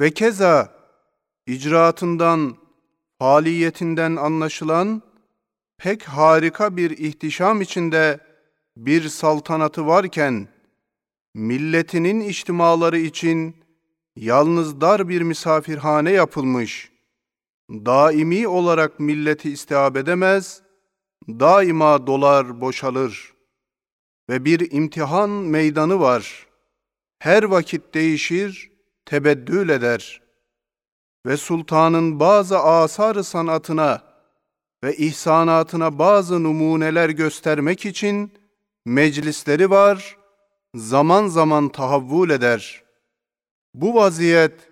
Ve 0.00 0.10
keza 0.10 0.74
icraatından, 1.46 2.56
faaliyetinden 3.18 4.16
anlaşılan 4.16 5.02
pek 5.78 6.02
harika 6.04 6.76
bir 6.76 6.90
ihtişam 6.90 7.60
içinde 7.60 8.20
bir 8.76 9.08
saltanatı 9.08 9.86
varken, 9.86 10.48
milletinin 11.34 12.20
içtimaları 12.20 12.98
için 12.98 13.56
yalnız 14.16 14.80
dar 14.80 15.08
bir 15.08 15.22
misafirhane 15.22 16.10
yapılmış, 16.10 16.90
daimi 17.70 18.48
olarak 18.48 19.00
milleti 19.00 19.50
istihab 19.50 19.96
edemez, 19.96 20.62
daima 21.28 22.06
dolar 22.06 22.60
boşalır 22.60 23.32
ve 24.30 24.44
bir 24.44 24.72
imtihan 24.72 25.30
meydanı 25.30 26.00
var. 26.00 26.46
Her 27.18 27.42
vakit 27.42 27.94
değişir, 27.94 28.69
tebeddül 29.04 29.68
eder 29.68 30.22
ve 31.26 31.36
sultanın 31.36 32.20
bazı 32.20 32.58
asar 32.58 33.22
sanatına 33.22 34.02
ve 34.84 34.96
ihsanatına 34.96 35.98
bazı 35.98 36.42
numuneler 36.42 37.10
göstermek 37.10 37.86
için 37.86 38.32
meclisleri 38.84 39.70
var, 39.70 40.16
zaman 40.74 41.26
zaman 41.26 41.68
tahavvul 41.68 42.30
eder. 42.30 42.82
Bu 43.74 43.94
vaziyet, 43.94 44.70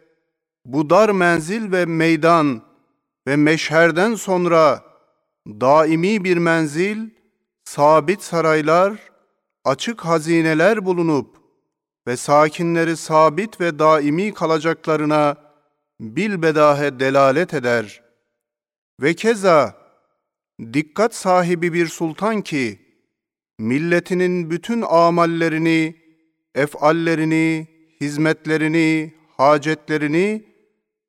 bu 0.64 0.90
dar 0.90 1.08
menzil 1.08 1.72
ve 1.72 1.86
meydan 1.86 2.62
ve 3.26 3.36
meşherden 3.36 4.14
sonra 4.14 4.84
daimi 5.46 6.24
bir 6.24 6.36
menzil, 6.36 7.10
sabit 7.64 8.22
saraylar, 8.22 8.98
açık 9.64 10.04
hazineler 10.04 10.84
bulunup 10.84 11.36
ve 12.08 12.16
sakinleri 12.16 12.96
sabit 12.96 13.60
ve 13.60 13.78
daimi 13.78 14.34
kalacaklarına 14.34 15.36
bilbedahe 16.00 17.00
delalet 17.00 17.54
eder. 17.54 18.02
Ve 19.00 19.14
keza 19.14 19.76
dikkat 20.72 21.14
sahibi 21.14 21.72
bir 21.72 21.86
sultan 21.86 22.42
ki 22.42 22.78
milletinin 23.58 24.50
bütün 24.50 24.82
amallerini, 24.82 25.96
efallerini, 26.54 27.66
hizmetlerini, 28.00 29.14
hacetlerini 29.36 30.44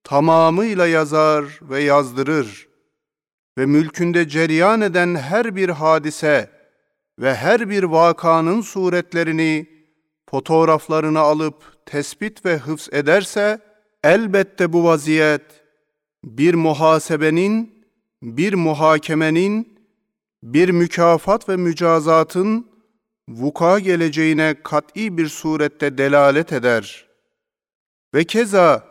tamamıyla 0.03 0.87
yazar 0.87 1.59
ve 1.61 1.83
yazdırır 1.83 2.67
ve 3.57 3.65
mülkünde 3.65 4.27
cereyan 4.27 4.81
eden 4.81 5.15
her 5.15 5.55
bir 5.55 5.69
hadise 5.69 6.49
ve 7.19 7.35
her 7.35 7.69
bir 7.69 7.83
vakanın 7.83 8.61
suretlerini, 8.61 9.78
fotoğraflarını 10.31 11.19
alıp 11.19 11.85
tespit 11.85 12.45
ve 12.45 12.57
hıfz 12.57 12.89
ederse, 12.91 13.59
elbette 14.03 14.73
bu 14.73 14.83
vaziyet 14.83 15.41
bir 16.23 16.53
muhasebenin, 16.53 17.85
bir 18.23 18.53
muhakemenin, 18.53 19.79
bir 20.43 20.69
mükafat 20.69 21.49
ve 21.49 21.57
mücazatın 21.57 22.67
vuka 23.29 23.79
geleceğine 23.79 24.55
kat'i 24.63 25.17
bir 25.17 25.27
surette 25.27 25.97
delalet 25.97 26.53
eder. 26.53 27.05
Ve 28.13 28.23
keza 28.23 28.83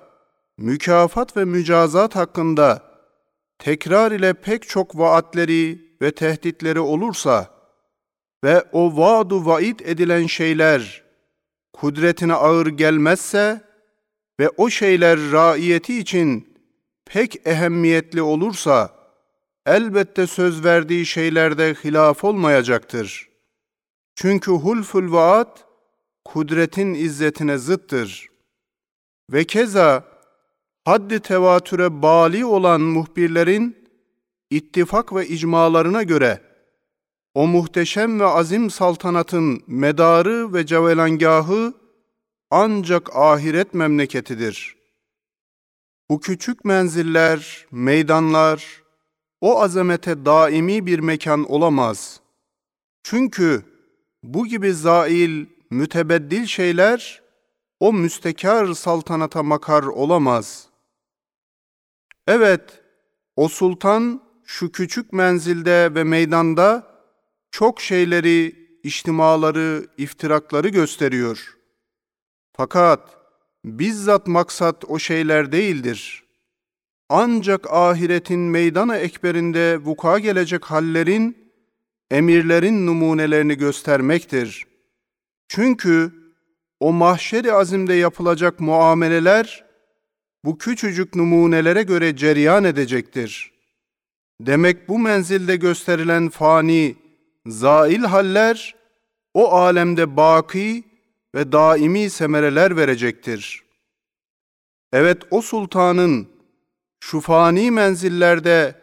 mükafat 0.59 1.37
ve 1.37 1.45
mücazat 1.45 2.17
hakkında 2.17 2.83
tekrar 3.59 4.13
ile 4.13 4.33
pek 4.33 4.69
çok 4.69 4.99
vaatleri 4.99 5.89
ve 6.03 6.11
tehditleri 6.11 6.81
olursa 6.81 7.51
ve 8.45 8.65
o 8.73 8.97
vaadu 8.97 9.47
vaid 9.47 9.81
edilen 9.81 10.27
şeyler 10.27 11.08
kudretine 11.73 12.35
ağır 12.35 12.67
gelmezse 12.67 13.61
ve 14.41 14.49
o 14.57 14.71
şeyler 14.71 15.33
raiyeti 15.33 15.99
için 15.99 16.59
pek 17.05 17.47
ehemmiyetli 17.47 18.23
olursa 18.23 18.95
elbette 19.67 20.27
söz 20.27 20.65
verdiği 20.65 21.07
şeylerde 21.07 21.75
hilaf 21.85 22.25
olmayacaktır. 22.25 23.29
Çünkü 24.15 24.51
hulful 24.51 25.13
vaat 25.13 25.65
kudretin 26.25 26.95
izzetine 26.95 27.59
zıttır. 27.59 28.29
Ve 29.33 29.45
keza 29.45 30.05
haddi 30.85 31.21
tevatüre 31.21 32.03
bali 32.03 32.45
olan 32.45 32.81
muhbirlerin 32.81 33.89
ittifak 34.51 35.15
ve 35.15 35.27
icmalarına 35.27 36.03
göre 36.03 36.48
o 37.35 37.47
muhteşem 37.47 38.21
ve 38.21 38.25
azim 38.25 38.71
saltanatın 38.71 39.63
medarı 39.67 40.55
ve 40.55 40.67
cevelangahı 40.67 41.75
ancak 42.51 43.17
ahiret 43.17 43.75
memleketidir. 43.75 44.77
Bu 46.11 46.21
küçük 46.21 46.65
menziller, 46.65 47.67
meydanlar, 47.71 48.83
o 49.41 49.61
azamete 49.63 50.25
daimi 50.25 50.87
bir 50.87 50.99
mekan 50.99 51.51
olamaz. 51.51 52.21
Çünkü 53.03 53.63
bu 54.23 54.47
gibi 54.47 54.73
zail, 54.73 55.47
mütebeddil 55.71 56.47
şeyler, 56.47 57.23
o 57.81 57.93
müstekar 57.93 58.75
saltanata 58.75 59.43
makar 59.43 59.83
olamaz. 59.83 60.69
Evet, 62.27 62.83
o 63.37 63.49
sultan 63.49 64.23
şu 64.45 64.73
küçük 64.73 65.13
menzilde 65.13 65.95
ve 65.95 66.05
meydanda 66.05 66.88
çok 67.51 67.81
şeyleri, 67.81 68.69
içtimaları, 68.83 69.87
iftirakları 69.99 70.69
gösteriyor. 70.69 71.57
Fakat 72.57 73.17
bizzat 73.65 74.27
maksat 74.27 74.85
o 74.89 74.99
şeyler 74.99 75.53
değildir. 75.53 76.25
Ancak 77.09 77.73
ahiretin 77.73 78.41
meydana 78.41 78.97
ekberinde 78.97 79.79
vuka 79.79 80.19
gelecek 80.19 80.65
hallerin, 80.65 81.53
emirlerin 82.11 82.87
numunelerini 82.87 83.55
göstermektir. 83.55 84.67
Çünkü 85.49 86.13
o 86.81 86.93
mahşeri 86.93 87.53
azimde 87.53 87.95
yapılacak 87.95 88.61
muameleler, 88.61 89.65
bu 90.45 90.59
küçücük 90.59 91.15
numunelere 91.15 91.83
göre 91.83 92.17
cereyan 92.17 92.65
edecektir. 92.65 93.53
Demek 94.41 94.89
bu 94.89 94.99
menzilde 94.99 95.57
gösterilen 95.57 96.29
fani, 96.29 96.97
zail 97.49 98.03
haller 98.03 98.75
o 99.35 99.53
alemde 99.53 100.17
baki 100.17 100.85
ve 101.35 101.53
daimi 101.53 102.11
semereler 102.11 102.77
verecektir. 102.77 103.63
Evet 104.93 105.23
o 105.31 105.43
sultanın 105.43 106.29
şu 107.01 107.21
fani 107.21 107.71
menzillerde 107.71 108.75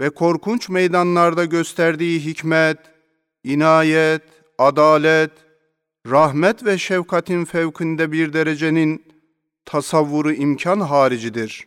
ve 0.00 0.10
korkunç 0.10 0.68
meydanlarda 0.68 1.44
gösterdiği 1.44 2.24
hikmet, 2.24 2.78
inayet, 3.44 4.22
adalet, 4.58 5.30
rahmet 6.06 6.64
ve 6.64 6.78
şefkatin 6.78 7.44
fevkinde 7.44 8.12
bir 8.12 8.32
derecenin 8.32 9.04
tasavvuru 9.64 10.32
imkan 10.32 10.80
haricidir. 10.80 11.66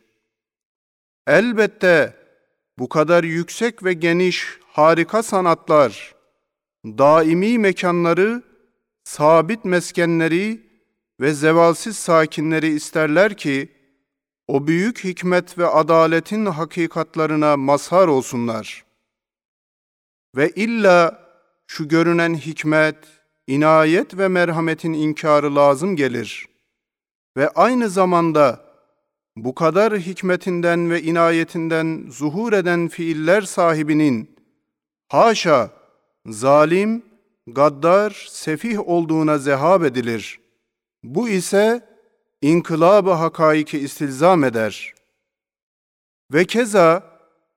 Elbette 1.27 2.13
bu 2.79 2.89
kadar 2.89 3.23
yüksek 3.23 3.83
ve 3.83 3.93
geniş 3.93 4.47
harika 4.67 5.23
sanatlar, 5.23 6.15
daimi 6.85 7.57
mekanları, 7.57 8.43
sabit 9.03 9.65
meskenleri 9.65 10.61
ve 11.19 11.33
zevalsiz 11.33 11.97
sakinleri 11.97 12.67
isterler 12.67 13.37
ki, 13.37 13.71
o 14.47 14.67
büyük 14.67 15.03
hikmet 15.03 15.57
ve 15.57 15.67
adaletin 15.67 16.45
hakikatlarına 16.45 17.57
mazhar 17.57 18.07
olsunlar. 18.07 18.85
Ve 20.35 20.49
illa 20.49 21.29
şu 21.67 21.87
görünen 21.87 22.35
hikmet, 22.35 22.97
inayet 23.47 24.17
ve 24.17 24.27
merhametin 24.27 24.93
inkarı 24.93 25.55
lazım 25.55 25.95
gelir. 25.95 26.47
Ve 27.37 27.49
aynı 27.49 27.89
zamanda 27.89 28.69
bu 29.35 29.55
kadar 29.55 29.97
hikmetinden 29.97 30.89
ve 30.89 31.01
inayetinden 31.01 32.05
zuhur 32.09 32.53
eden 32.53 32.87
fiiller 32.87 33.41
sahibinin, 33.41 34.35
haşa, 35.07 35.78
zalim, 36.25 37.05
gaddar, 37.47 38.27
sefih 38.29 38.87
olduğuna 38.87 39.37
zehab 39.37 39.83
edilir. 39.83 40.39
Bu 41.03 41.29
ise 41.29 41.89
inkılab-ı 42.41 43.11
hakaiki 43.11 43.79
istilzam 43.79 44.43
eder. 44.43 44.93
Ve 46.33 46.45
keza 46.45 47.03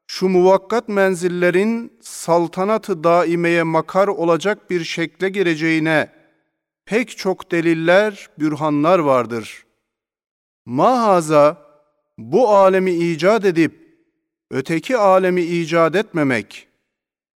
şu 0.06 0.28
muvakkat 0.28 0.88
menzillerin 0.88 1.98
saltanatı 2.00 3.04
daimeye 3.04 3.62
makar 3.62 4.08
olacak 4.08 4.70
bir 4.70 4.84
şekle 4.84 5.28
gireceğine 5.28 6.12
pek 6.86 7.18
çok 7.18 7.50
deliller, 7.50 8.30
bürhanlar 8.38 8.98
vardır. 8.98 9.66
Mahaza 10.66 11.66
bu 12.18 12.48
alemi 12.48 12.92
icat 12.92 13.44
edip 13.44 13.82
öteki 14.50 14.96
alemi 14.96 15.42
icat 15.42 15.96
etmemek 15.96 16.68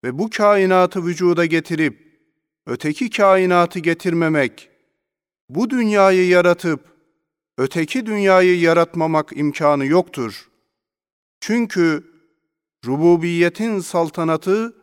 ve 0.06 0.18
bu 0.18 0.30
kainatı 0.30 1.06
vücuda 1.06 1.46
getirip 1.46 2.22
öteki 2.66 3.10
kainatı 3.10 3.78
getirmemek, 3.78 4.70
bu 5.48 5.70
dünyayı 5.70 6.28
yaratıp 6.28 6.80
öteki 7.58 8.06
dünyayı 8.06 8.60
yaratmamak 8.60 9.32
imkanı 9.36 9.86
yoktur. 9.86 10.48
Çünkü 11.40 12.04
rububiyetin 12.84 13.80
saltanatı 13.80 14.76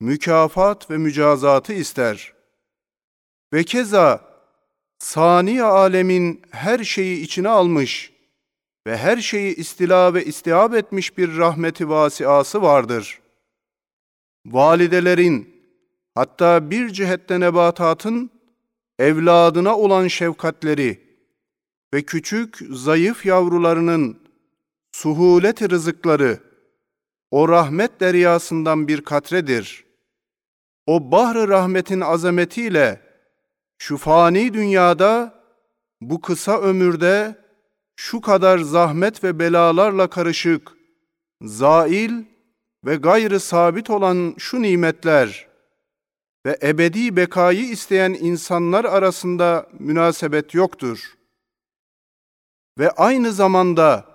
mükafat 0.00 0.90
ve 0.90 0.98
mücazatı 0.98 1.72
ister. 1.72 2.32
Ve 3.52 3.64
keza 3.64 4.24
sani 4.98 5.62
alemin 5.62 6.42
her 6.50 6.84
şeyi 6.84 7.20
içine 7.20 7.48
almış 7.48 8.12
ve 8.86 8.96
her 8.96 9.16
şeyi 9.16 9.54
istila 9.56 10.14
ve 10.14 10.24
istihab 10.24 10.72
etmiş 10.72 11.18
bir 11.18 11.36
rahmeti 11.36 11.88
vasiası 11.88 12.62
vardır. 12.62 13.20
Validelerin, 14.46 15.62
hatta 16.14 16.70
bir 16.70 16.88
cihette 16.88 17.40
nebatatın, 17.40 18.30
evladına 18.98 19.76
olan 19.76 20.08
şefkatleri 20.08 21.00
ve 21.94 22.02
küçük, 22.02 22.58
zayıf 22.70 23.26
yavrularının 23.26 24.18
suhulet 24.92 25.62
rızıkları, 25.62 26.38
o 27.30 27.48
rahmet 27.48 28.00
deryasından 28.00 28.88
bir 28.88 29.00
katredir. 29.00 29.84
O 30.86 31.10
bahr 31.10 31.48
rahmetin 31.48 32.00
azametiyle, 32.00 33.00
şu 33.78 33.96
fani 33.96 34.54
dünyada, 34.54 35.40
bu 36.00 36.20
kısa 36.20 36.60
ömürde, 36.60 37.38
şu 37.96 38.20
kadar 38.20 38.58
zahmet 38.58 39.24
ve 39.24 39.38
belalarla 39.38 40.10
karışık, 40.10 40.72
zail 41.42 42.24
ve 42.84 42.96
gayrı 42.96 43.40
sabit 43.40 43.90
olan 43.90 44.34
şu 44.38 44.62
nimetler 44.62 45.48
ve 46.46 46.58
ebedi 46.62 47.16
bekayı 47.16 47.70
isteyen 47.70 48.16
insanlar 48.20 48.84
arasında 48.84 49.66
münasebet 49.78 50.54
yoktur. 50.54 51.14
Ve 52.78 52.90
aynı 52.90 53.32
zamanda 53.32 54.06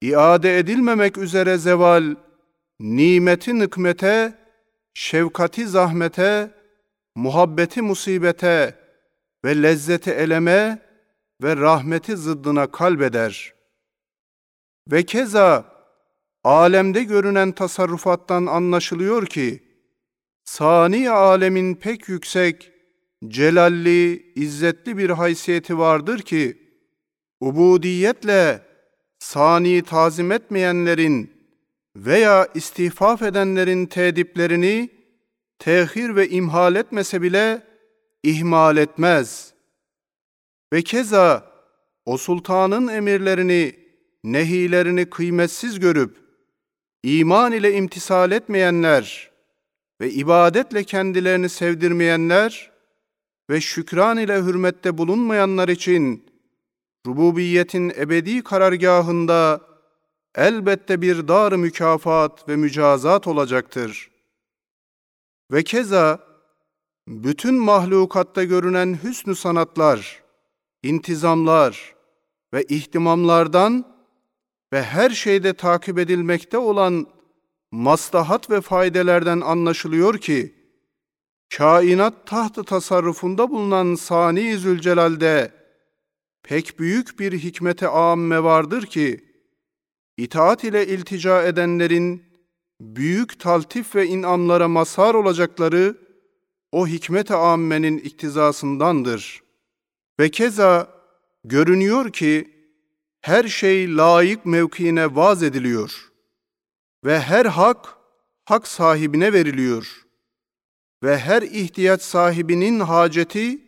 iade 0.00 0.58
edilmemek 0.58 1.18
üzere 1.18 1.58
zeval, 1.58 2.14
nimeti 2.80 3.58
nıkmete, 3.58 4.34
şefkati 4.94 5.66
zahmete, 5.66 6.50
muhabbeti 7.14 7.82
musibete 7.82 8.78
ve 9.44 9.62
lezzeti 9.62 10.10
eleme 10.10 10.78
ve 11.42 11.56
rahmeti 11.56 12.16
zıddına 12.16 12.66
kalbeder. 12.66 13.54
Ve 14.90 15.06
keza 15.06 15.75
alemde 16.46 17.04
görünen 17.04 17.52
tasarrufattan 17.52 18.46
anlaşılıyor 18.46 19.26
ki, 19.26 19.62
sani 20.44 21.10
alemin 21.10 21.74
pek 21.74 22.08
yüksek, 22.08 22.72
celalli, 23.28 24.32
izzetli 24.34 24.98
bir 24.98 25.10
haysiyeti 25.10 25.78
vardır 25.78 26.18
ki, 26.18 26.58
ubudiyetle 27.40 28.62
sani 29.18 29.82
tazim 29.82 30.32
etmeyenlerin 30.32 31.32
veya 31.96 32.48
istihfaf 32.54 33.22
edenlerin 33.22 33.86
tediplerini 33.86 34.90
tehir 35.58 36.16
ve 36.16 36.28
imhal 36.28 36.76
etmese 36.76 37.22
bile 37.22 37.62
ihmal 38.22 38.76
etmez. 38.76 39.52
Ve 40.72 40.82
keza 40.82 41.52
o 42.04 42.18
sultanın 42.18 42.88
emirlerini, 42.88 43.76
nehilerini 44.24 45.10
kıymetsiz 45.10 45.80
görüp, 45.80 46.25
iman 47.06 47.52
ile 47.52 47.72
imtisal 47.72 48.32
etmeyenler 48.32 49.30
ve 50.00 50.10
ibadetle 50.10 50.84
kendilerini 50.84 51.48
sevdirmeyenler 51.48 52.70
ve 53.50 53.60
şükran 53.60 54.18
ile 54.18 54.42
hürmette 54.42 54.98
bulunmayanlar 54.98 55.68
için 55.68 56.24
rububiyetin 57.06 57.90
ebedi 57.90 58.42
karargahında 58.42 59.60
elbette 60.34 61.02
bir 61.02 61.28
dar 61.28 61.52
mükafat 61.52 62.48
ve 62.48 62.56
mücazat 62.56 63.26
olacaktır. 63.26 64.10
Ve 65.52 65.62
keza 65.62 66.20
bütün 67.08 67.54
mahlukatta 67.54 68.44
görünen 68.44 68.98
hüsnü 69.02 69.34
sanatlar, 69.34 70.22
intizamlar 70.82 71.94
ve 72.52 72.62
ihtimamlardan 72.62 73.95
ve 74.72 74.82
her 74.82 75.10
şeyde 75.10 75.52
takip 75.52 75.98
edilmekte 75.98 76.58
olan 76.58 77.06
maslahat 77.70 78.50
ve 78.50 78.60
faydelerden 78.60 79.40
anlaşılıyor 79.40 80.18
ki, 80.18 80.54
kainat 81.56 82.26
tahtı 82.26 82.64
tasarrufunda 82.64 83.50
bulunan 83.50 83.94
Sani 83.94 84.58
Zülcelal'de 84.58 85.52
pek 86.42 86.78
büyük 86.78 87.20
bir 87.20 87.32
hikmete 87.32 87.88
âmme 87.88 88.42
vardır 88.42 88.86
ki, 88.86 89.24
itaat 90.16 90.64
ile 90.64 90.86
iltica 90.86 91.42
edenlerin 91.42 92.22
büyük 92.80 93.40
taltif 93.40 93.94
ve 93.94 94.06
inamlara 94.06 94.68
mazhar 94.68 95.14
olacakları 95.14 95.96
o 96.72 96.86
hikmet-i 96.86 97.34
âmmenin 97.34 97.98
iktizasındandır. 97.98 99.42
Ve 100.20 100.30
keza 100.30 100.88
görünüyor 101.44 102.12
ki 102.12 102.55
her 103.26 103.48
şey 103.48 103.96
layık 103.96 104.46
mevkiine 104.46 105.16
vaz 105.16 105.42
ediliyor 105.42 106.10
ve 107.04 107.20
her 107.20 107.46
hak 107.46 107.96
hak 108.44 108.68
sahibine 108.68 109.32
veriliyor 109.32 110.06
ve 111.02 111.18
her 111.18 111.42
ihtiyaç 111.42 112.02
sahibinin 112.02 112.80
haceti 112.80 113.58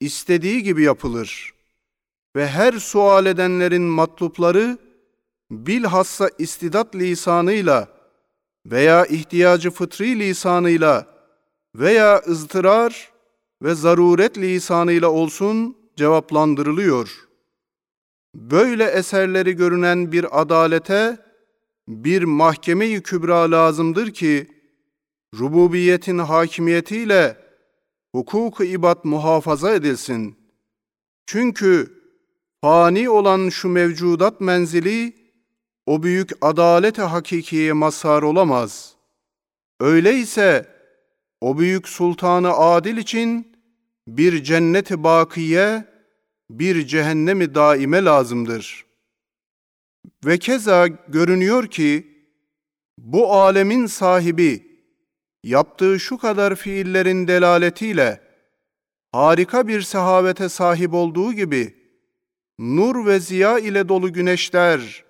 istediği 0.00 0.62
gibi 0.62 0.82
yapılır 0.82 1.54
ve 2.36 2.48
her 2.48 2.72
sual 2.72 3.26
edenlerin 3.26 3.82
matlupları 3.82 4.78
bilhassa 5.50 6.30
istidat 6.38 6.94
lisanıyla 6.94 7.88
veya 8.66 9.06
ihtiyacı 9.06 9.70
fıtri 9.70 10.18
lisanıyla 10.18 11.06
veya 11.74 12.22
ızdırar 12.28 13.12
ve 13.62 13.74
zaruret 13.74 14.38
lisanıyla 14.38 15.08
olsun 15.08 15.76
cevaplandırılıyor. 15.96 17.33
Böyle 18.34 18.84
eserleri 18.84 19.52
görünen 19.52 20.12
bir 20.12 20.40
adalete 20.40 21.18
bir 21.88 22.22
mahkeme-i 22.22 23.02
kübra 23.02 23.50
lazımdır 23.50 24.10
ki 24.10 24.46
rububiyetin 25.38 26.18
hakimiyetiyle 26.18 27.36
hukuk-ı 28.14 28.64
ibad 28.64 28.98
muhafaza 29.04 29.74
edilsin. 29.74 30.36
Çünkü 31.26 32.02
fani 32.60 33.10
olan 33.10 33.48
şu 33.48 33.68
mevcudat 33.68 34.40
menzili 34.40 35.16
o 35.86 36.02
büyük 36.02 36.30
adalet-i 36.40 37.02
hakikiye 37.02 37.72
mazhar 37.72 38.22
olamaz. 38.22 38.94
Öyleyse 39.80 40.74
o 41.40 41.58
büyük 41.58 41.88
sultanı 41.88 42.52
adil 42.52 42.96
için 42.96 43.56
bir 44.08 44.44
cennet-i 44.44 45.04
bakiye, 45.04 45.93
bir 46.58 46.86
cehennemi 46.86 47.54
daime 47.54 48.04
lazımdır. 48.04 48.86
Ve 50.24 50.38
keza 50.38 50.86
görünüyor 50.86 51.66
ki 51.66 52.14
bu 52.98 53.32
alemin 53.32 53.86
sahibi 53.86 54.80
yaptığı 55.44 56.00
şu 56.00 56.18
kadar 56.18 56.56
fiillerin 56.56 57.28
delaletiyle 57.28 58.20
harika 59.12 59.68
bir 59.68 59.82
sehavete 59.82 60.48
sahip 60.48 60.94
olduğu 60.94 61.32
gibi 61.32 61.74
nur 62.58 63.06
ve 63.06 63.20
ziya 63.20 63.58
ile 63.58 63.88
dolu 63.88 64.12
güneşler 64.12 65.04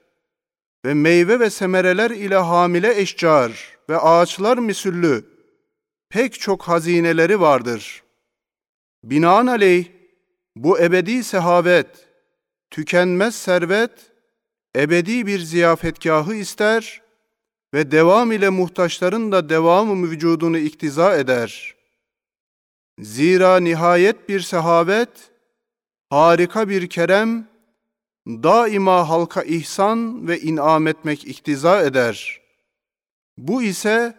ve 0.84 0.94
meyve 0.94 1.40
ve 1.40 1.50
semereler 1.50 2.10
ile 2.10 2.36
hamile 2.36 3.00
eşcar 3.00 3.78
ve 3.88 3.98
ağaçlar 3.98 4.58
misüllü 4.58 5.24
pek 6.08 6.40
çok 6.40 6.62
hazineleri 6.62 7.40
vardır. 7.40 8.02
Binaenaleyh 9.04 9.86
bu 10.56 10.78
ebedi 10.78 11.24
sehavet, 11.24 12.08
tükenmez 12.70 13.34
servet, 13.34 13.90
ebedi 14.76 15.26
bir 15.26 15.38
ziyafetgahı 15.38 16.34
ister 16.34 17.02
ve 17.74 17.90
devam 17.90 18.32
ile 18.32 18.48
muhtaçların 18.48 19.32
da 19.32 19.48
devamı 19.48 20.10
vücudunu 20.10 20.58
iktiza 20.58 21.16
eder. 21.16 21.74
Zira 22.98 23.60
nihayet 23.60 24.28
bir 24.28 24.40
sehavet, 24.40 25.30
harika 26.10 26.68
bir 26.68 26.88
kerem, 26.88 27.48
daima 28.26 29.08
halka 29.08 29.42
ihsan 29.42 30.28
ve 30.28 30.40
inam 30.40 30.86
etmek 30.86 31.26
iktiza 31.26 31.82
eder. 31.82 32.40
Bu 33.38 33.62
ise 33.62 34.14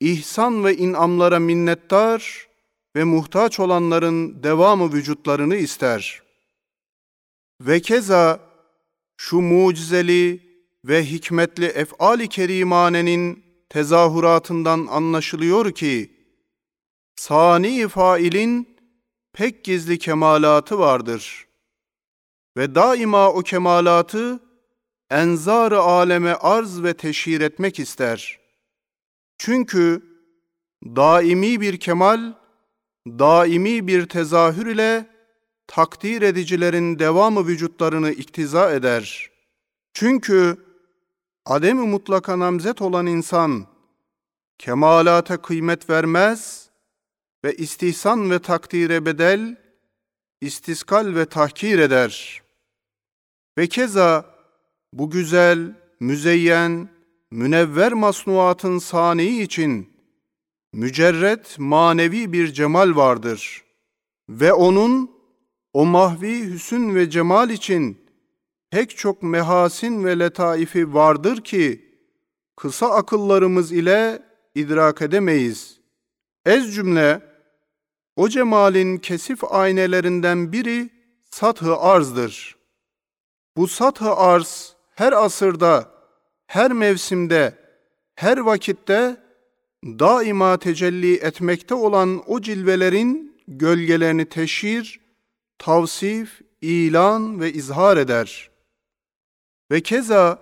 ihsan 0.00 0.64
ve 0.64 0.76
inamlara 0.76 1.38
minnettar 1.38 2.48
ve 2.96 3.04
muhtaç 3.04 3.60
olanların 3.60 4.42
devamı 4.42 4.92
vücutlarını 4.92 5.56
ister. 5.56 6.22
Ve 7.60 7.80
keza 7.80 8.40
şu 9.16 9.40
mucizeli 9.40 10.40
ve 10.84 11.04
hikmetli 11.04 11.64
ef'ali 11.64 12.28
kerimanenin 12.28 13.44
tezahüratından 13.68 14.86
anlaşılıyor 14.90 15.72
ki, 15.72 16.10
sani 17.16 17.88
failin 17.88 18.76
pek 19.32 19.64
gizli 19.64 19.98
kemalatı 19.98 20.78
vardır. 20.78 21.46
ve 22.56 22.74
daima 22.74 23.32
o 23.32 23.42
kemalatı 23.42 24.40
enzar-ı 25.10 25.80
aleme 25.80 26.32
arz 26.34 26.82
ve 26.82 26.94
teşhir 26.94 27.40
etmek 27.40 27.78
ister. 27.78 28.38
Çünkü 29.38 30.02
daimi 30.84 31.60
bir 31.60 31.80
kemal, 31.80 32.32
daimi 33.06 33.86
bir 33.86 34.06
tezahür 34.06 34.66
ile 34.66 35.06
takdir 35.66 36.22
edicilerin 36.22 36.98
devamı 36.98 37.46
vücutlarını 37.46 38.10
iktiza 38.10 38.72
eder. 38.72 39.30
Çünkü 39.94 40.56
ademi 41.44 41.86
mutlaka 41.86 42.38
namzet 42.38 42.82
olan 42.82 43.06
insan, 43.06 43.66
kemalata 44.58 45.42
kıymet 45.42 45.90
vermez 45.90 46.70
ve 47.44 47.54
istihsan 47.54 48.30
ve 48.30 48.38
takdire 48.38 49.06
bedel, 49.06 49.56
istiskal 50.40 51.14
ve 51.14 51.26
tahkir 51.26 51.78
eder. 51.78 52.42
Ve 53.58 53.66
keza 53.66 54.36
bu 54.92 55.10
güzel, 55.10 55.74
müzeyyen, 56.00 56.88
münevver 57.30 57.92
masnuatın 57.92 58.78
saniyi 58.78 59.42
için 59.42 59.95
mücerret 60.76 61.58
manevi 61.58 62.32
bir 62.32 62.52
cemal 62.52 62.96
vardır. 62.96 63.64
Ve 64.28 64.52
onun 64.52 65.10
o 65.72 65.86
mahvi 65.86 66.52
hüsün 66.52 66.94
ve 66.94 67.10
cemal 67.10 67.50
için 67.50 68.06
pek 68.70 68.96
çok 68.96 69.22
mehasin 69.22 70.04
ve 70.04 70.18
letaifi 70.18 70.94
vardır 70.94 71.44
ki 71.44 71.94
kısa 72.56 72.90
akıllarımız 72.90 73.72
ile 73.72 74.22
idrak 74.54 75.02
edemeyiz. 75.02 75.80
Ez 76.46 76.74
cümle 76.74 77.20
o 78.16 78.28
cemalin 78.28 78.98
kesif 78.98 79.52
aynelerinden 79.52 80.52
biri 80.52 80.90
sathı 81.30 81.76
arzdır. 81.76 82.56
Bu 83.56 83.68
sathı 83.68 84.14
arz 84.14 84.76
her 84.94 85.12
asırda, 85.12 85.90
her 86.46 86.72
mevsimde, 86.72 87.54
her 88.14 88.38
vakitte 88.38 89.25
daima 89.86 90.56
tecelli 90.56 91.14
etmekte 91.14 91.74
olan 91.74 92.22
o 92.26 92.40
cilvelerin 92.40 93.36
gölgelerini 93.48 94.24
teşhir, 94.24 95.00
tavsif, 95.58 96.40
ilan 96.60 97.40
ve 97.40 97.52
izhar 97.52 97.96
eder. 97.96 98.50
Ve 99.70 99.80
keza 99.80 100.38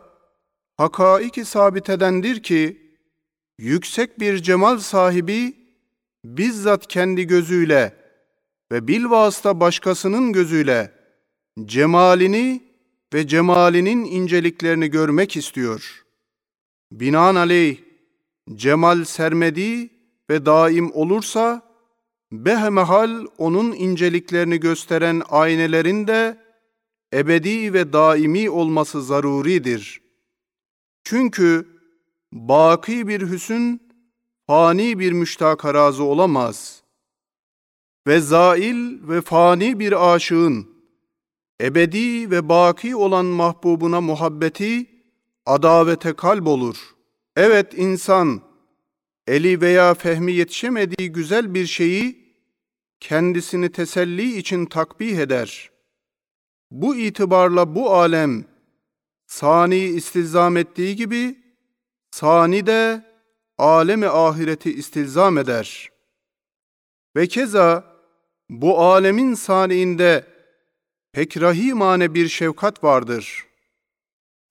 hakaiki 0.76 1.44
sabitedendir 1.44 2.42
ki, 2.42 2.84
yüksek 3.58 4.20
bir 4.20 4.42
cemal 4.42 4.78
sahibi 4.78 5.54
bizzat 6.24 6.86
kendi 6.86 7.26
gözüyle 7.26 7.96
ve 8.72 8.88
bilvasıta 8.88 9.60
başkasının 9.60 10.32
gözüyle 10.32 10.92
cemalini 11.64 12.62
ve 13.14 13.26
cemalinin 13.26 14.04
inceliklerini 14.04 14.90
görmek 14.90 15.36
istiyor. 15.36 16.04
Binaenaleyh 16.92 17.83
cemal 18.54 19.04
sermedi 19.04 19.90
ve 20.30 20.46
daim 20.46 20.92
olursa 20.92 21.62
behemehal 22.32 23.26
onun 23.38 23.72
inceliklerini 23.72 24.60
gösteren 24.60 25.22
aynelerin 25.28 26.06
de 26.06 26.38
ebedi 27.14 27.72
ve 27.72 27.92
daimi 27.92 28.50
olması 28.50 29.02
zaruridir. 29.02 30.02
Çünkü 31.04 31.68
baki 32.32 33.08
bir 33.08 33.30
hüsün 33.30 33.82
fani 34.46 34.98
bir 34.98 35.12
müştaka 35.12 35.74
razı 35.74 36.04
olamaz. 36.04 36.82
Ve 38.06 38.20
zail 38.20 39.08
ve 39.08 39.20
fani 39.20 39.80
bir 39.80 40.14
aşığın 40.14 40.68
ebedi 41.60 42.30
ve 42.30 42.48
baki 42.48 42.96
olan 42.96 43.26
mahbubuna 43.26 44.00
muhabbeti 44.00 44.86
adavete 45.46 46.12
kalp 46.12 46.46
olur. 46.46 46.94
Evet 47.36 47.74
insan 47.76 48.42
eli 49.26 49.60
veya 49.60 49.94
fehmi 49.94 50.32
yetişemediği 50.32 51.12
güzel 51.12 51.54
bir 51.54 51.66
şeyi 51.66 52.34
kendisini 53.00 53.72
teselli 53.72 54.38
için 54.38 54.66
takbih 54.66 55.18
eder. 55.18 55.70
Bu 56.70 56.96
itibarla 56.96 57.74
bu 57.74 57.94
alem 57.94 58.44
sani 59.26 59.78
istilzam 59.78 60.56
ettiği 60.56 60.96
gibi 60.96 61.38
sani 62.10 62.66
de 62.66 63.04
alemi 63.58 64.08
ahireti 64.08 64.74
istilzam 64.74 65.38
eder. 65.38 65.90
Ve 67.16 67.26
keza 67.26 67.94
bu 68.50 68.80
alemin 68.80 69.34
saniinde 69.34 70.26
pek 71.12 71.40
rahimane 71.40 72.14
bir 72.14 72.28
şefkat 72.28 72.84
vardır. 72.84 73.46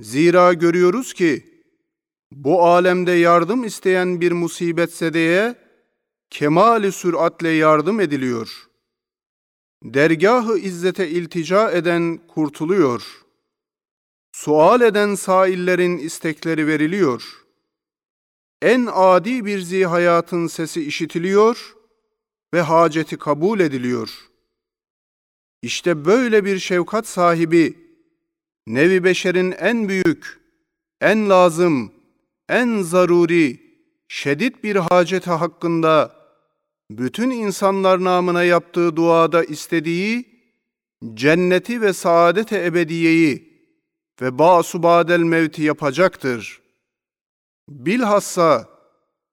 Zira 0.01 0.53
görüyoruz 0.53 1.13
ki, 1.13 1.52
bu 2.35 2.63
alemde 2.63 3.11
yardım 3.11 3.63
isteyen 3.63 4.21
bir 4.21 4.31
musibet 4.31 4.93
sedeye, 4.93 5.55
kemali 6.29 6.91
süratle 6.91 7.49
yardım 7.49 7.99
ediliyor. 7.99 8.67
Dergahı 9.83 10.57
izzete 10.57 11.09
iltica 11.09 11.71
eden 11.71 12.19
kurtuluyor. 12.27 13.23
Sual 14.31 14.81
eden 14.81 15.15
saillerin 15.15 15.97
istekleri 15.97 16.67
veriliyor. 16.67 17.45
En 18.61 18.89
adi 18.93 19.45
bir 19.45 19.59
zihayatın 19.59 20.47
sesi 20.47 20.85
işitiliyor 20.85 21.75
ve 22.53 22.61
haceti 22.61 23.17
kabul 23.17 23.59
ediliyor.'' 23.59 24.33
İşte 25.63 26.05
böyle 26.05 26.45
bir 26.45 26.59
şefkat 26.59 27.07
sahibi, 27.07 27.77
nevi 28.67 29.03
beşerin 29.03 29.51
en 29.51 29.89
büyük, 29.89 30.39
en 31.01 31.29
lazım, 31.29 31.91
en 32.53 32.81
zaruri, 32.81 33.59
şedid 34.07 34.63
bir 34.63 34.75
haceti 34.75 35.29
hakkında, 35.29 36.15
bütün 36.91 37.29
insanlar 37.29 38.03
namına 38.03 38.43
yaptığı 38.43 38.95
duada 38.95 39.43
istediği, 39.43 40.25
cenneti 41.13 41.81
ve 41.81 41.93
saadet-i 41.93 42.55
ebediyeyi 42.55 43.53
ve 44.21 44.39
basubadel 44.39 45.19
mevti 45.19 45.63
yapacaktır. 45.63 46.61
Bilhassa 47.69 48.69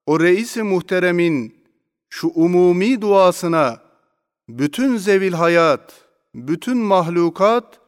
o 0.05 0.19
reisi 0.19 0.63
muhteremin 0.63 1.65
şu 2.09 2.27
umumi 2.27 3.01
duasına 3.01 3.81
bütün 4.49 4.97
zevil 4.97 5.33
hayat, 5.33 6.05
bütün 6.35 6.77
mahlukat 6.77 7.79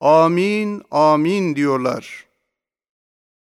amin 0.00 0.82
amin 0.90 1.56
diyorlar. 1.56 2.26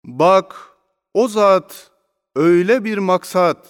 Bak 0.05 0.76
o 1.17 1.27
zat 1.27 1.91
öyle 2.35 2.83
bir 2.83 2.97
maksat, 2.97 3.67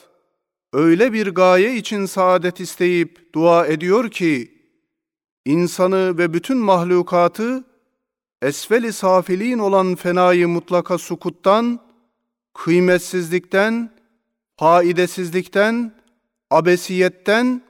öyle 0.74 1.14
bir 1.14 1.28
gaye 1.28 1.76
için 1.76 2.06
saadet 2.06 2.60
isteyip 2.60 3.34
dua 3.36 3.68
ediyor 3.68 4.12
ki, 4.12 4.62
insanı 5.46 6.18
ve 6.18 6.34
bütün 6.34 6.58
mahlukatı 6.58 7.64
esfeli 8.42 8.94
safilin 8.94 9.60
olan 9.60 9.96
fenayı 9.96 10.48
mutlaka 10.48 10.98
sukuttan, 10.98 11.80
kıymetsizlikten, 12.54 13.92
faidesizlikten, 14.58 15.94
abesiyetten 16.52 17.62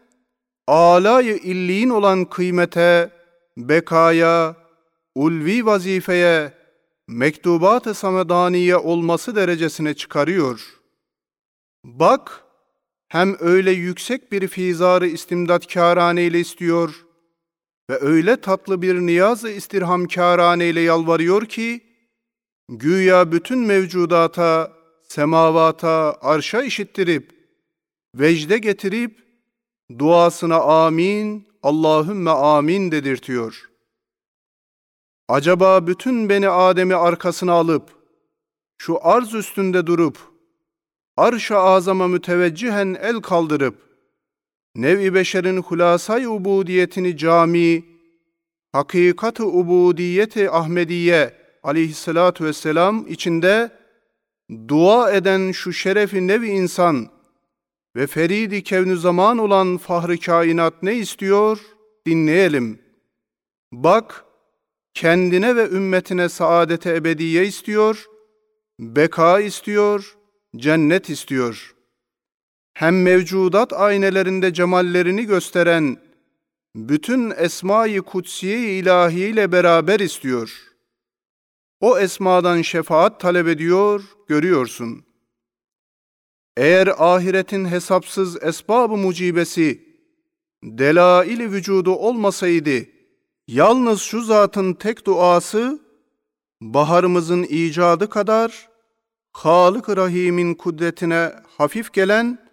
alayı 0.68 1.38
illiğin 1.38 1.90
olan 1.90 2.26
kıymete, 2.26 3.12
bekaya, 3.58 4.56
ulvi 5.16 5.66
vazifeye, 5.66 6.57
mektubat-ı 7.08 7.94
samedaniye 7.94 8.78
olması 8.78 9.36
derecesine 9.36 9.94
çıkarıyor. 9.94 10.78
Bak, 11.84 12.44
hem 13.08 13.36
öyle 13.40 13.72
yüksek 13.72 14.32
bir 14.32 14.48
fizarı 14.48 15.08
istimdatkârane 15.08 16.24
ile 16.24 16.40
istiyor 16.40 17.06
ve 17.90 18.00
öyle 18.02 18.42
tatlı 18.42 18.82
bir 18.82 18.96
niyaz-ı 18.96 19.50
istirhamkârane 19.50 20.70
ile 20.70 20.82
yalvarıyor 20.82 21.46
ki, 21.46 21.84
güya 22.70 23.32
bütün 23.32 23.60
mevcudata, 23.60 24.72
semavata, 25.04 26.18
arşa 26.22 26.64
işittirip, 26.64 27.32
vecde 28.16 28.58
getirip, 28.58 29.24
duasına 30.00 30.58
amin, 30.58 31.48
Allahümme 31.64 32.32
amin 32.32 32.92
dedirtiyor. 32.92 33.70
Acaba 35.30 35.88
bütün 35.88 36.30
beni 36.30 36.50
Adem'i 36.50 36.96
arkasına 36.96 37.54
alıp, 37.54 37.90
şu 38.78 39.08
arz 39.08 39.34
üstünde 39.34 39.88
durup, 39.88 40.18
arş-ı 41.18 41.58
azama 41.58 42.08
müteveccihen 42.08 42.98
el 43.02 43.16
kaldırıp, 43.16 43.76
nev-i 44.76 45.14
beşerin 45.14 45.58
hulasay 45.58 46.26
ubudiyetini 46.26 47.18
cami, 47.18 47.86
hakikat-ı 48.72 49.46
ubudiyeti 49.46 50.52
Ahmediye 50.52 51.34
aleyhissalatu 51.64 52.46
vesselam 52.46 53.08
içinde 53.08 53.72
dua 54.68 55.12
eden 55.12 55.52
şu 55.52 55.74
şerefi 55.74 56.28
nevi 56.28 56.48
insan, 56.48 57.08
ve 57.96 58.08
feridi 58.08 58.64
kevnü 58.64 58.98
zaman 58.98 59.38
olan 59.38 59.78
fahri 59.78 60.20
kainat 60.20 60.84
ne 60.84 60.96
istiyor? 60.96 61.60
Dinleyelim. 62.06 62.82
Bak, 63.72 64.27
kendine 64.98 65.56
ve 65.56 65.70
ümmetine 65.70 66.30
saadete 66.30 66.96
ebediye 66.96 67.46
istiyor, 67.46 68.06
beka 68.80 69.40
istiyor, 69.40 70.18
cennet 70.56 71.10
istiyor. 71.10 71.76
Hem 72.74 73.04
mevcudat 73.04 73.74
aynelerinde 73.74 74.54
cemallerini 74.54 75.26
gösteren 75.26 75.98
bütün 76.76 77.32
esma-i 77.38 78.02
kutsiye 78.02 78.80
ilahi 78.80 79.52
beraber 79.52 80.00
istiyor. 80.00 80.64
O 81.80 82.00
esmadan 82.00 82.62
şefaat 82.62 83.20
talep 83.20 83.48
ediyor, 83.48 84.04
görüyorsun. 84.28 85.06
Eğer 86.58 86.90
ahiretin 86.98 87.66
hesapsız 87.66 88.44
esbab-ı 88.44 88.98
mucibesi, 88.98 89.82
delail-i 90.64 91.52
vücudu 91.52 91.96
olmasaydı, 91.96 92.97
yalnız 93.48 94.02
şu 94.02 94.22
zatın 94.22 94.74
tek 94.74 95.06
duası, 95.06 95.80
baharımızın 96.62 97.44
icadı 97.44 98.10
kadar, 98.10 98.70
Halık-ı 99.32 99.98
Rahim'in 99.98 100.54
kudretine 100.54 101.34
hafif 101.58 101.94
gelen, 101.94 102.48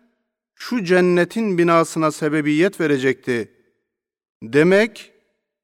şu 0.54 0.84
cennetin 0.84 1.58
binasına 1.58 2.10
sebebiyet 2.10 2.80
verecekti. 2.80 3.52
Demek, 4.42 5.12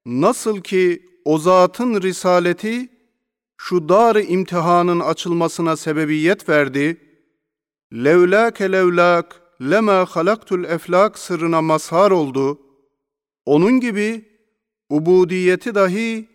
nasıl 0.07 0.61
ki 0.61 1.07
o 1.25 1.39
zatın 1.39 2.03
risaleti, 2.03 2.89
şu 3.57 3.89
dar 3.89 4.17
imtihanın 4.17 5.01
açılmasına 5.01 5.77
sebebiyet 5.77 6.49
verdi, 6.49 7.01
levlâke 7.93 8.73
levlâk 8.73 9.43
lema 9.63 10.07
halaktul 10.07 10.65
eflak 10.65 11.19
sırrına 11.19 11.63
mazhar 11.63 12.11
oldu. 12.11 12.61
Onun 13.47 13.81
gibi 13.81 14.30
ubudiyeti 14.91 15.75
dahi 15.75 16.29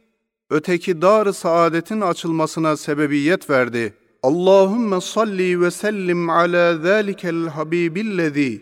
öteki 0.49 1.01
dar 1.01 1.33
saadetin 1.33 2.01
açılmasına 2.01 2.77
sebebiyet 2.77 3.49
verdi. 3.49 3.93
Allahümme 4.23 5.01
salli 5.01 5.61
ve 5.61 5.71
sellim 5.71 6.29
ala 6.29 6.77
zâlikel 6.77 7.47
habibillezî 7.47 8.61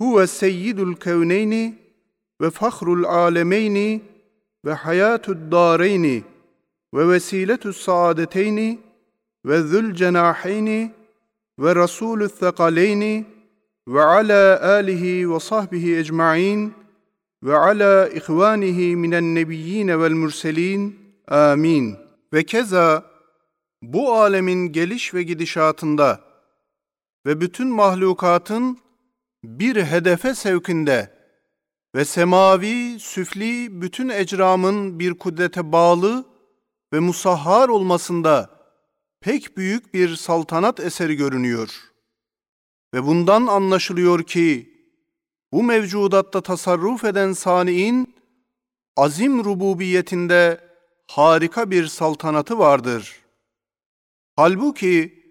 huve 0.00 0.26
seyyidul 0.26 0.94
kevneyni 0.94 1.78
ve 2.40 2.50
fahrul 2.50 3.04
alemeyni 3.04 4.02
ve 4.64 4.72
hayatud 4.72 5.52
dareyni 5.52 6.22
ve 6.94 7.08
vesiletü 7.08 7.72
saadeteyni 7.72 8.78
ve 9.46 9.62
zül 9.62 9.94
cenaheyni 9.94 10.92
ve 11.58 11.74
rasulü 11.74 12.28
thekaleyni 12.28 13.24
ve 13.88 14.02
ala 14.02 14.62
alihi 14.62 15.30
ve 15.30 15.40
sahbihi 15.40 15.96
ecma'in 15.96 16.74
ve 17.42 17.56
ala 17.56 18.08
ihvanihi 18.08 18.96
minen 18.96 19.34
nebiyyine 19.34 20.00
vel 20.00 20.12
mürselin. 20.12 20.98
Ve 22.32 22.44
keza 22.46 23.12
bu 23.82 24.12
alemin 24.14 24.72
geliş 24.72 25.14
ve 25.14 25.22
gidişatında 25.22 26.20
ve 27.26 27.40
bütün 27.40 27.68
mahlukatın 27.68 28.78
bir 29.44 29.84
hedefe 29.84 30.34
sevkinde 30.34 31.22
ve 31.94 32.04
semavi, 32.04 33.00
süfli 33.00 33.82
bütün 33.82 34.08
ecramın 34.08 34.98
bir 34.98 35.14
kudrete 35.14 35.72
bağlı 35.72 36.24
ve 36.92 36.98
musahhar 36.98 37.68
olmasında 37.68 38.50
pek 39.20 39.56
büyük 39.56 39.94
bir 39.94 40.16
saltanat 40.16 40.80
eseri 40.80 41.14
görünüyor. 41.14 41.80
Ve 42.94 43.04
bundan 43.04 43.46
anlaşılıyor 43.46 44.22
ki 44.22 44.71
bu 45.52 45.62
mevcudatta 45.62 46.40
tasarruf 46.40 47.04
eden 47.04 47.32
saniin 47.32 48.14
azim 48.96 49.44
rububiyetinde 49.44 50.60
harika 51.06 51.70
bir 51.70 51.86
saltanatı 51.86 52.58
vardır. 52.58 53.16
Halbuki 54.36 55.22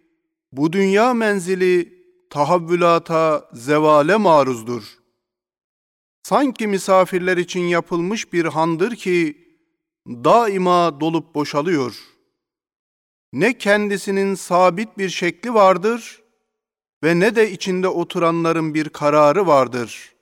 bu 0.52 0.74
dünya 0.74 1.14
menzili 1.14 2.02
tahavvülata, 2.30 3.50
zevale 3.54 4.16
maruzdur. 4.16 4.84
Sanki 6.24 6.68
misafirler 6.68 7.38
için 7.38 7.62
yapılmış 7.62 8.34
bir 8.34 8.46
handır 8.46 8.96
ki 8.96 9.38
daima 10.08 11.00
dolup 11.02 11.36
boşalıyor. 11.36 12.00
Ne 13.34 13.58
kendisinin 13.58 14.36
sabit 14.36 14.98
bir 14.98 15.10
şekli 15.10 15.54
vardır 15.54 16.21
ve 17.04 17.20
ne 17.20 17.36
de 17.36 17.52
içinde 17.52 17.88
oturanların 17.88 18.74
bir 18.74 18.90
kararı 18.90 19.48
vardır. 19.48 20.16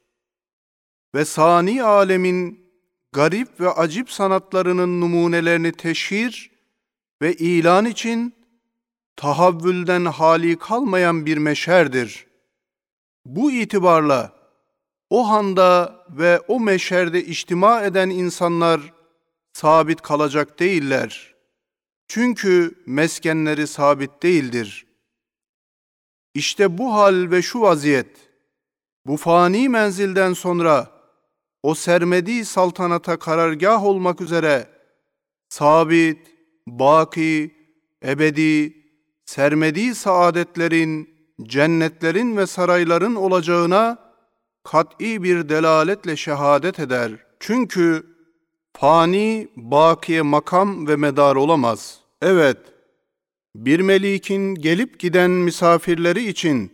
Ve 1.16 1.26
sani 1.26 1.84
alemin 1.84 2.70
garip 3.12 3.60
ve 3.60 3.70
acip 3.70 4.12
sanatlarının 4.12 5.02
numunelerini 5.02 5.72
teşhir 5.72 6.52
ve 7.22 7.34
ilan 7.34 7.86
için 7.86 8.34
tahavvülden 9.16 10.06
hali 10.06 10.60
kalmayan 10.60 11.26
bir 11.26 11.38
meşerdir. 11.38 12.28
Bu 13.26 13.52
itibarla 13.52 14.34
o 15.10 15.30
handa 15.30 15.96
ve 16.10 16.40
o 16.40 16.60
meşerde 16.60 17.26
içtima 17.26 17.84
eden 17.84 18.10
insanlar 18.10 18.94
sabit 19.54 20.02
kalacak 20.02 20.60
değiller. 20.60 21.36
Çünkü 22.08 22.76
meskenleri 22.86 23.68
sabit 23.68 24.24
değildir. 24.24 24.89
İşte 26.34 26.78
bu 26.78 26.94
hal 26.94 27.32
ve 27.32 27.42
şu 27.42 27.62
vaziyet, 27.62 28.30
bu 29.06 29.18
fani 29.18 29.70
menzilden 29.70 30.34
sonra 30.34 30.88
o 31.64 31.76
sermedi 31.76 32.46
saltanata 32.46 33.20
karargah 33.20 33.86
olmak 33.86 34.22
üzere 34.22 34.68
sabit, 35.50 36.18
baki, 36.68 37.56
ebedi, 38.06 38.74
sermedi 39.26 39.96
saadetlerin, 39.96 41.10
cennetlerin 41.44 42.38
ve 42.38 42.48
sarayların 42.48 43.16
olacağına 43.16 43.98
kat'i 44.64 45.24
bir 45.24 45.50
delaletle 45.50 46.16
şehadet 46.16 46.80
eder. 46.80 47.12
Çünkü 47.40 48.06
fani, 48.74 49.48
bakiye 49.56 50.22
makam 50.22 50.88
ve 50.88 50.96
medar 50.96 51.36
olamaz. 51.36 52.00
Evet, 52.22 52.58
bir 53.56 53.80
melikin 53.80 54.56
gelip 54.56 55.00
giden 55.00 55.32
misafirleri 55.32 56.28
için 56.28 56.72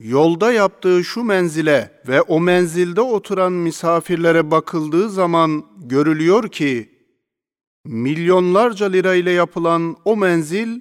yolda 0.00 0.52
yaptığı 0.52 1.04
şu 1.04 1.22
menzile 1.22 2.02
ve 2.08 2.22
o 2.22 2.40
menzilde 2.40 3.00
oturan 3.00 3.52
misafirlere 3.52 4.50
bakıldığı 4.50 5.10
zaman 5.10 5.66
görülüyor 5.76 6.48
ki, 6.48 6.90
milyonlarca 7.84 8.86
lira 8.86 9.14
ile 9.14 9.30
yapılan 9.30 9.96
o 10.04 10.16
menzil 10.16 10.80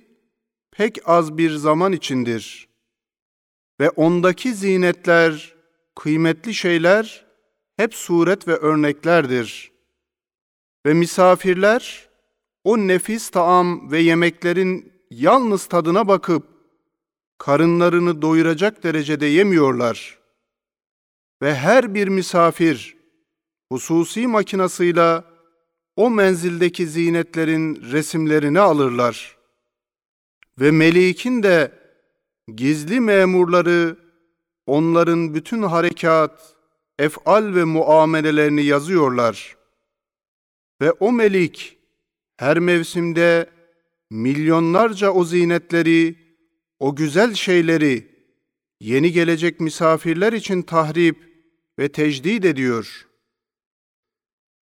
pek 0.72 1.00
az 1.06 1.38
bir 1.38 1.56
zaman 1.56 1.92
içindir. 1.94 2.68
Ve 3.80 3.90
ondaki 3.90 4.54
zinetler, 4.54 5.56
kıymetli 5.96 6.54
şeyler 6.54 7.26
hep 7.78 7.94
suret 7.94 8.48
ve 8.48 8.56
örneklerdir. 8.56 9.72
Ve 10.86 10.94
misafirler 10.94 12.10
o 12.64 12.78
nefis 12.78 13.30
taam 13.30 13.92
ve 13.92 14.00
yemeklerin 14.00 14.93
yalnız 15.18 15.66
tadına 15.66 16.08
bakıp 16.08 16.44
karınlarını 17.38 18.22
doyuracak 18.22 18.84
derecede 18.84 19.26
yemiyorlar. 19.26 20.20
Ve 21.42 21.56
her 21.56 21.94
bir 21.94 22.08
misafir 22.08 22.96
hususi 23.70 24.28
makinasıyla 24.28 25.24
o 25.96 26.10
menzildeki 26.10 26.88
zinetlerin 26.88 27.92
resimlerini 27.92 28.60
alırlar. 28.60 29.38
Ve 30.60 30.72
Melik'in 30.72 31.44
de 31.44 31.72
gizli 32.56 33.00
memurları 33.00 33.98
onların 34.66 35.34
bütün 35.34 35.64
harekat, 35.64 36.56
efal 37.00 37.56
ve 37.56 37.64
muamelelerini 37.64 38.64
yazıyorlar. 38.64 39.58
Ve 40.82 40.92
o 40.92 41.12
Melik 41.12 41.78
her 42.38 42.60
mevsimde 42.60 43.50
milyonlarca 44.14 45.12
o 45.12 45.26
zinetleri, 45.26 46.16
o 46.80 46.96
güzel 46.96 47.34
şeyleri 47.34 48.08
yeni 48.80 49.12
gelecek 49.12 49.60
misafirler 49.60 50.34
için 50.34 50.62
tahrip 50.62 51.18
ve 51.80 51.90
tecdid 51.90 52.44
ediyor.'' 52.44 53.13